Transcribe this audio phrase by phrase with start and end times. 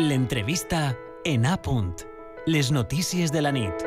[0.00, 0.96] L'entrevista
[1.26, 2.06] en A punt.
[2.46, 3.82] Les notícies de la nit.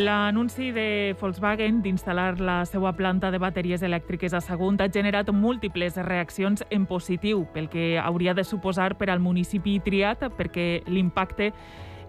[0.00, 6.00] L'anunci de Volkswagen d'instal·lar la seva planta de bateries elèctriques a Sagunt ha generat múltiples
[6.08, 11.52] reaccions en positiu pel que hauria de suposar per al municipi triat perquè l'impacte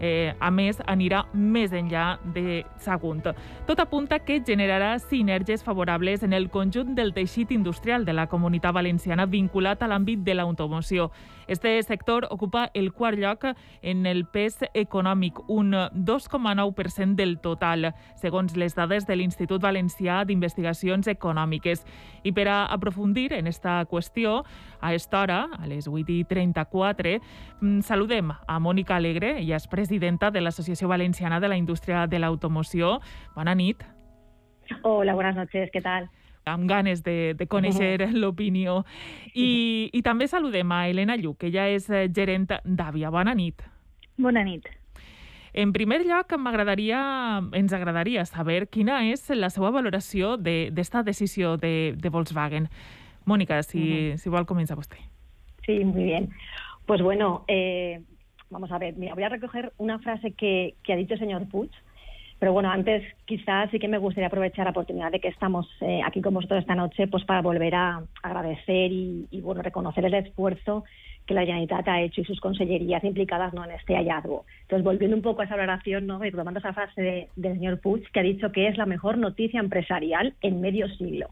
[0.04, 3.24] eh, a més, anirà més enllà de Sagunt.
[3.68, 8.75] Tot apunta que generarà sinergies favorables en el conjunt del teixit industrial de la comunitat
[8.75, 11.10] valenciana vinculat a l'àmbit de l'automoció.
[11.47, 13.46] Este sector ocupa el quart lloc
[13.82, 21.07] en el pes econòmic, un 2,9% del total, segons les dades de l'Institut Valencià d'Investigacions
[21.07, 21.83] Econòmiques.
[22.24, 24.43] I per a aprofundir en esta qüestió,
[24.79, 27.19] a esta hora, a les 8 i 34,
[27.61, 32.19] mm, saludem a Mònica Alegre, ella és presidenta de l'Associació Valenciana de la Indústria de
[32.19, 33.00] l'Automoció.
[33.36, 33.83] Bona nit.
[34.83, 36.09] Hola, buenas noches, ¿qué tal?
[36.45, 38.20] Amb ganes de, de conèixer uh -huh.
[38.20, 38.86] l'opinió.
[39.33, 43.09] I, I també saludem a Helena Lluc, que ja és eh, gerent d'Àvia.
[43.09, 43.61] Bona nit.
[44.17, 44.67] Bona nit.
[45.53, 51.58] En primer lloc, m'agradaria, ens agradaria saber quina és la seva valoració d'esta de, decisió
[51.58, 52.69] de, de Volkswagen.
[53.25, 54.17] Mónica, si, uh -huh.
[54.17, 54.97] si vol, comença vostè.
[55.66, 56.30] Sí, muy bien.
[56.86, 58.02] Pues bueno, eh,
[58.49, 61.47] vamos a ver, mira, voy a recoger una frase que, que ha dicho el señor
[61.47, 61.71] Puig,
[62.44, 66.02] Pero bueno, antes quizás sí que me gustaría aprovechar la oportunidad de que estamos eh,
[66.05, 70.83] aquí con vosotros esta noche pues para volver a agradecer y, bueno reconocer el esfuerzo
[71.25, 73.64] que la Generalitat ha hecho y sus consellerías implicadas ¿no?
[73.64, 74.44] en este hallazgo.
[74.64, 76.25] Entonces, volviendo un poco a esa valoración, ¿no?
[76.25, 79.17] y tomando esa frase de, del señor Puig, que ha dicho que es la mejor
[79.17, 81.30] noticia empresarial en medio siglo.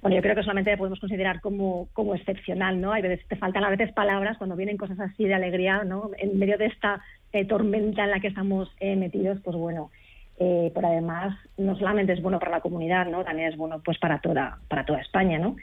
[0.00, 2.92] Bueno, yo creo que solamente podemos considerar como, como excepcional, ¿no?
[2.92, 6.10] Hay veces, te faltan a veces palabras cuando vienen cosas así de alegría, ¿no?
[6.16, 7.02] En medio de esta
[7.34, 9.90] eh, tormenta en la que estamos eh, metidos, pues bueno,
[10.38, 13.24] eh, pero además no solamente es bueno para la comunidad, ¿no?
[13.24, 15.56] También es bueno pues para toda, para toda España, ¿no?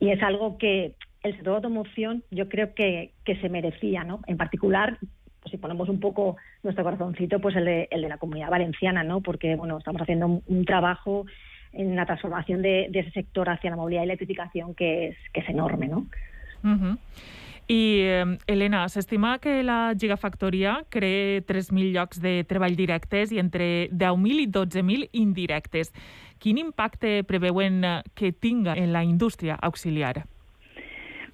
[0.00, 4.20] Y es algo que el sector de automoción yo creo que, que se merecía, ¿no?
[4.26, 8.18] En particular, pues si ponemos un poco nuestro corazoncito, pues el de, el de la
[8.18, 9.20] comunidad valenciana, ¿no?
[9.20, 11.26] Porque, bueno, estamos haciendo un, trabajo
[11.72, 15.48] en la transformación de, ese sector hacia la movilidad y electrificación que es, que es
[15.48, 16.06] enorme, ¿no?
[17.68, 23.88] I, eh, Helena, s'estima que la gigafactoria crea 3.000 llocs de treball directes i entre
[23.90, 25.90] 10.000 i 12.000 indirectes.
[26.38, 27.82] Quin impacte preveuen
[28.14, 30.26] que tinga en la indústria auxiliar?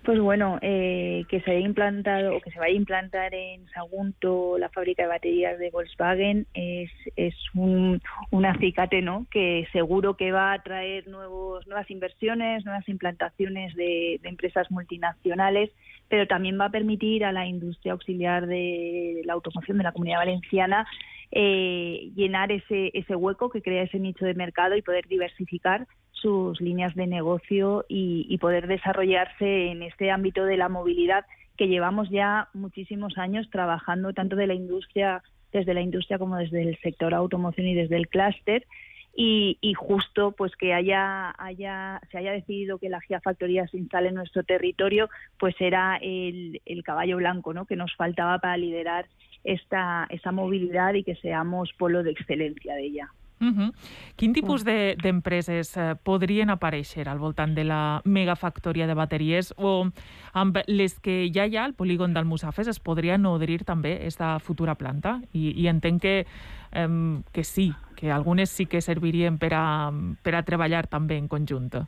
[0.05, 4.59] Pues bueno, eh, que se haya implantado o que se vaya a implantar en Sagunto
[4.59, 8.01] la fábrica de baterías de Volkswagen es, es un,
[8.45, 9.27] acicate ¿no?
[9.31, 15.71] que seguro que va a traer nuevos, nuevas inversiones, nuevas implantaciones de, de empresas multinacionales
[16.13, 20.19] pero también va a permitir a la industria auxiliar de la automoción de la comunidad
[20.19, 20.87] valenciana
[21.31, 25.87] eh, llenar ese, ese hueco que crea ese nicho de mercado y poder diversificar
[26.23, 31.69] sus líneas de negocio y, y poder desarrollarse en este ámbito de la movilidad que
[31.69, 35.23] llevamos ya muchísimos años trabajando tanto de la industria
[35.53, 38.65] desde la industria como desde el sector automoción y desde el clúster
[39.15, 44.15] y, justo pues que haya, haya se haya decidido que la gigafactoría se instale en
[44.15, 47.67] nuestro territorio pues era el, el caballo blanco ¿no?
[47.67, 49.07] que nos faltaba para liderar
[49.45, 53.13] esta, esta movilidad y que seamos polo de excelencia de ella.
[53.43, 53.73] Uh -huh.
[54.15, 59.91] Quin tipus d'empreses de, eh, podrien aparèixer al voltant de la megafactoria de bateries o
[60.33, 64.77] amb les que ja hi ha al polígon d'Almussafes es podria nodrir també aquesta futura
[64.77, 65.21] planta?
[65.33, 66.27] I, i entenc que,
[66.73, 69.93] eh, que sí, que algunes sí que servirien per a,
[70.23, 71.87] per a treballar també en conjunt.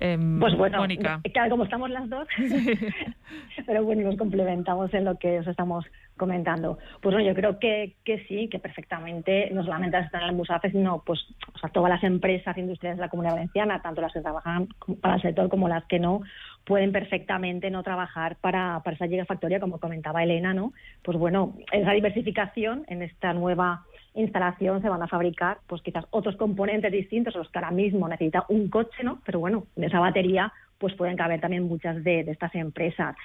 [0.00, 1.20] Eh, pues bueno, Mónica.
[1.32, 2.28] claro, como estamos las dos,
[3.66, 5.84] pero bueno, nos complementamos en lo que os estamos
[6.16, 6.78] comentando.
[7.00, 10.70] Pues bueno, yo creo que, que sí, que perfectamente, no solamente están en el Musafe,
[10.70, 11.20] sino pues
[11.54, 14.68] o sea, todas las empresas industriales de la Comunidad Valenciana, tanto las que trabajan
[15.00, 16.22] para el sector como las que no,
[16.64, 20.72] pueden perfectamente no trabajar para, para esa gigafactoria, como comentaba Elena, ¿no?
[21.02, 23.84] Pues bueno, esa diversificación en esta nueva
[24.16, 28.08] instalación se van a fabricar pues quizás otros componentes distintos a los que ahora mismo
[28.08, 29.20] necesita un coche, ¿no?
[29.24, 33.16] Pero bueno, en esa batería pues pueden caber también muchas de, de estas empresas.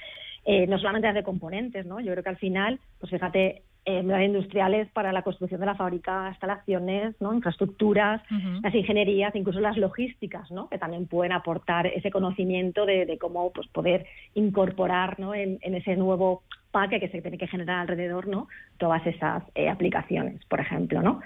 [0.46, 2.00] Eh, no solamente las de componentes, ¿no?
[2.00, 6.30] Yo creo que al final, pues fíjate, eh, industriales para la construcción de la fábrica,
[6.30, 7.34] instalaciones, ¿no?
[7.34, 8.62] infraestructuras, uh -huh.
[8.62, 10.70] las ingenierías, incluso las logísticas, ¿no?
[10.70, 14.06] que también pueden aportar ese conocimiento de, de cómo pues, poder
[14.36, 15.34] incorporar ¿no?
[15.34, 18.48] en, en, ese nuevo pack que se tiene que generar alrededor ¿no?
[18.78, 21.02] todas esas eh, aplicaciones, por ejemplo.
[21.02, 21.22] ¿no?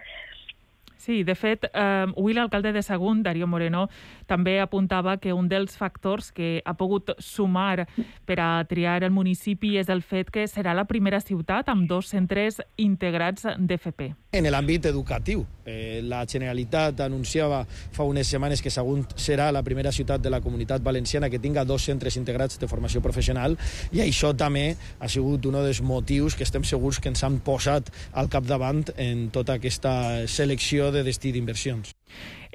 [0.97, 3.89] Sí, de fet, eh, avui l'alcalde de Sagunt, Darío Moreno,
[4.25, 7.87] també apuntava que un dels factors que ha pogut sumar
[8.25, 12.09] per a triar el municipi és el fet que serà la primera ciutat amb dos
[12.09, 14.13] centres integrats d'FP.
[14.35, 19.91] En l'àmbit educatiu, eh, la Generalitat anunciava fa unes setmanes que Sagunt serà la primera
[19.91, 23.57] ciutat de la comunitat valenciana que tinga dos centres integrats de formació professional
[23.91, 27.91] i això també ha sigut un dels motius que estem segurs que ens han posat
[28.13, 31.93] al capdavant en tota aquesta selecció de destí d'inversions.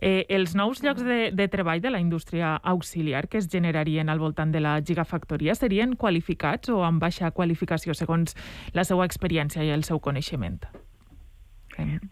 [0.00, 4.18] Eh, els nous llocs de, de treball de la indústria auxiliar que es generarien al
[4.18, 8.36] voltant de la gigafactoria serien qualificats o amb baixa qualificació segons
[8.72, 10.64] la seva experiència i el seu coneixement?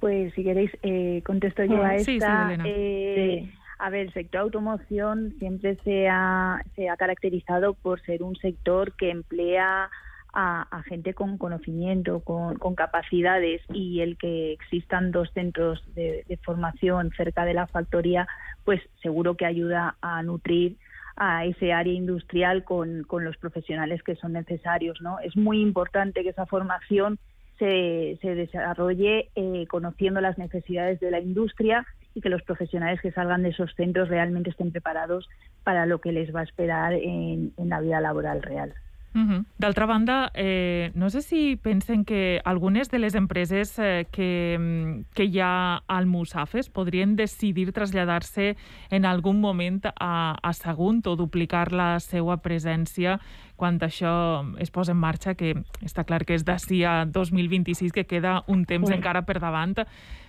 [0.00, 2.04] Pues si queréis, eh, contesto yo a esta.
[2.04, 2.64] Sí, sí, Elena.
[2.66, 8.34] Eh, a ver, el sector automoción siempre se ha, se ha caracterizado por ser un
[8.36, 9.90] sector que emplea
[10.40, 17.44] a, gente con conocimiento, con, capacidades y el que existan dos centros de, formación cerca
[17.44, 18.28] de la factoría,
[18.64, 20.76] pues seguro que ayuda a nutrir
[21.16, 25.00] a ese área industrial con, los profesionales que son necesarios.
[25.00, 25.18] ¿no?
[25.18, 27.18] Es muy importante que esa formación
[27.58, 31.84] se, desarrolle eh, conociendo las necesidades de la industria
[32.14, 35.28] y que los profesionales que salgan de esos centros realmente estén preparados
[35.64, 38.72] para lo que les va a esperar en la vida laboral real.
[39.18, 39.44] Uh -huh.
[39.58, 45.14] D'altra banda, eh, no sé si pensen que algunes de les empreses eh, que, mm,
[45.14, 48.56] que hi ha al Musafes podrien decidir traslladar-se
[48.90, 53.18] en algun moment a, a Sagunt o duplicar la seva presència
[53.56, 58.06] quan això es posa en marxa, que està clar que és d'ací a 2026, que
[58.06, 59.74] queda un temps encara per davant,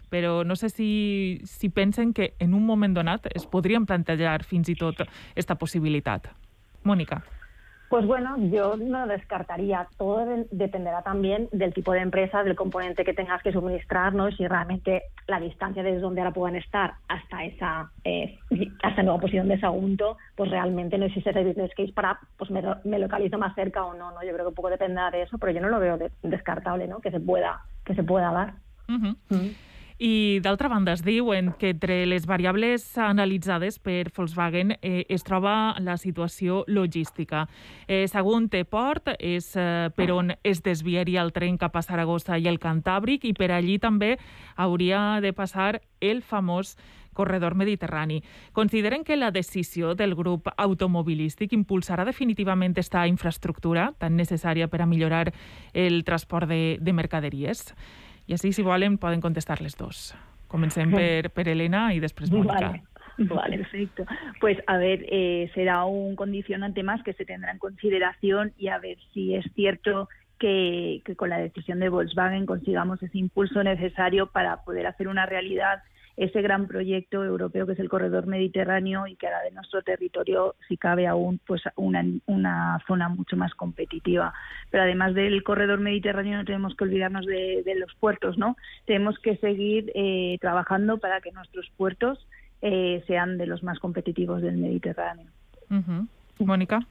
[0.09, 4.68] però no sé si, si pensen que en un moment donat es podrien plantejar fins
[4.68, 6.33] i tot aquesta possibilitat.
[6.83, 7.21] Mònica.
[7.89, 9.88] Pues bueno, yo no descartaría.
[9.97, 14.30] Todo dependerá también del tipo de empresa, del componente que tengas que suministrar, ¿no?
[14.31, 18.38] Si realmente la distancia desde donde ahora puedan estar hasta esa eh,
[18.83, 22.62] hasta nueva posición de Sagunto, pues realmente no existe ese business case para, pues me,
[22.83, 24.24] me, localizo más cerca o no, ¿no?
[24.24, 27.00] Yo creo que un poco dependerá de eso, pero yo no lo veo descartable, ¿no?
[27.00, 28.53] Que se pueda que se pueda dar.
[30.00, 35.75] I d'altra banda es diuen que entre les variables analitzades per Volkswagen eh, es troba
[35.84, 37.50] la situació logística.
[37.86, 42.40] Eh, segons té port, és eh, per on es desviaria el tren cap a Saragossa
[42.40, 44.16] i el Cantàbric i per allí també
[44.56, 46.78] hauria de passar el famós
[47.12, 48.24] corredor mediterrani.
[48.54, 54.88] Consideren que la decisió del grup automobilístic impulsarà definitivament aquesta infraestructura tan necessària per a
[54.88, 55.34] millorar
[55.74, 57.74] el transport de, de mercaderies?
[58.29, 60.15] Y así, si volen, poden contestar les dos.
[60.47, 62.69] Comencem per, per Elena y después Mónica.
[62.69, 62.83] Vale.
[63.17, 64.05] Vale, perfecto.
[64.39, 68.77] Pues a ver, eh, será un condicionante más que se tendrá en consideración y a
[68.77, 74.27] ver si es cierto que, que, con la decisión de Volkswagen consigamos ese impulso necesario
[74.27, 75.81] para poder hacer una realidad
[76.19, 80.56] ese gran proyecto europeo que es el corredor mediterráneo y que hará de nuestro territorio,
[80.68, 84.33] si cabe aún, pues una, una zona mucho más competitiva.
[84.69, 88.57] Pero además del corredor mediterráneo no tenemos que olvidarnos de, los puertos, ¿no?
[88.86, 92.27] Tenemos que seguir eh, trabajando para que nuestros puertos
[92.62, 95.27] eh, sean de los más competitivos del Mediterráneo.
[96.39, 96.81] Mónica.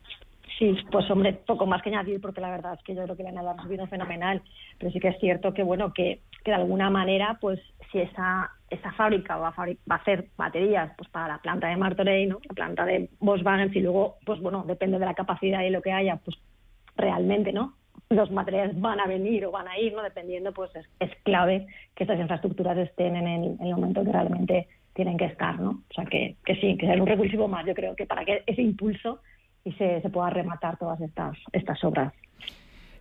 [0.58, 3.22] Sí, pues hombre, poco más que añadir porque la verdad es que yo creo que
[3.22, 4.42] la ha subido fenomenal,
[4.78, 7.60] pero sí que es cierto que bueno que, que de alguna manera pues
[7.92, 12.40] si esa esa fábrica va a, hacer baterías pues para la planta de Martorell, ¿no?
[12.48, 15.92] la planta de Volkswagen, si luego, pues bueno, depende de la capacidad y lo que
[15.92, 16.36] haya, pues
[16.96, 17.74] realmente, ¿no?
[18.10, 20.02] Los materiales van a venir o van a ir, ¿no?
[20.02, 24.68] Dependiendo, pues es, clave que estas infraestructuras estén en el, en el, momento que realmente
[24.94, 25.82] tienen que estar, ¿no?
[25.90, 28.42] O sea, que, que sí, que es un recursivo más, yo creo que para que
[28.46, 29.20] ese impulso
[29.68, 32.12] y se, se pueda rematar todas estas, estas obras.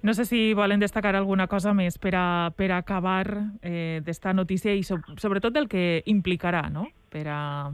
[0.02, 4.34] No sé si volen destacar alguna cosa més per a, per a acabar eh, d'esta
[4.36, 6.86] notícia i so, sobretot del que implicarà no?
[7.10, 7.72] per, a,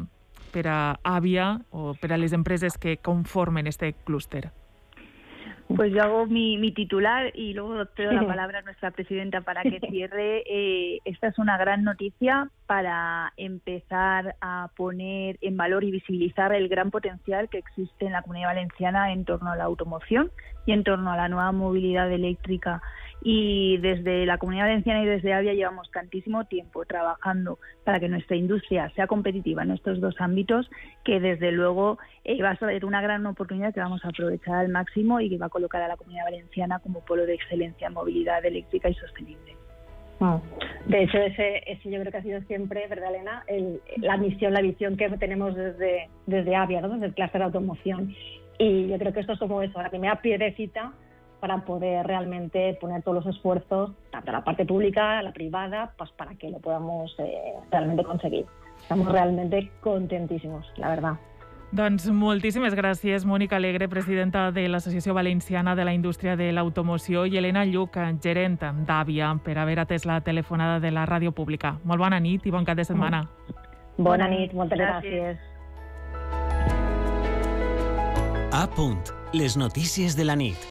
[0.54, 4.52] per a Avia o per a les empreses que conformen este clúster.
[5.75, 9.63] Pues yo hago mi, mi titular y luego cedo la palabra a nuestra presidenta para
[9.63, 10.44] que cierre.
[10.46, 16.70] Eh, esta es una gran noticia para empezar a poner en valor y visibilizar el
[16.70, 20.32] gran potencial que existe en la comunidad valenciana en torno a la automoción
[20.65, 22.82] y en torno a la nueva movilidad eléctrica
[23.24, 28.36] y desde la Comunidad Valenciana y desde Avia llevamos tantísimo tiempo trabajando para que nuestra
[28.36, 30.70] industria sea competitiva en estos dos ámbitos
[31.06, 34.70] que desde luego eh, va a ser una gran oportunidad que vamos a aprovechar al
[34.70, 37.94] máximo y que va a colocar a la Comunidad Valenciana como polo de excelencia en
[37.94, 39.56] movilidad eléctrica y sostenible.
[40.86, 43.44] De hecho, ese, ese yo creo que ha sido siempre, ¿verdad, Elena?
[43.98, 46.89] la misión, la visión que tenemos desde, desde Avia, ¿no?
[46.89, 48.15] desde el clúster de automoción.
[48.58, 50.94] Y yo creo que esto es como eso, la primera piedrecita
[51.44, 56.36] para poder realmente poner todos los esfuerzos, tanto la parte pública, la privada, pues para
[56.36, 58.46] que lo podamos eh, realmente conseguir.
[58.82, 61.14] Estamos realmente contentísimos, la verdad.
[61.74, 67.36] Doncs moltíssimes gràcies, Mònica Alegre, presidenta de l'Associació Valenciana de la Indústria de l'Automoció, i
[67.36, 71.76] Helena Lluc, gerent d'Àvia, per haver atès la telefonada de la ràdio pública.
[71.84, 73.26] Molt bona nit i bon cap de setmana.
[73.98, 75.44] Bona nit, moltes gràcies.
[78.54, 79.12] A punt.
[79.34, 80.62] Les notícies de la nit.